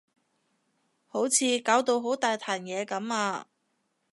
[1.05, 3.45] 好似搞到好大壇嘢噉啊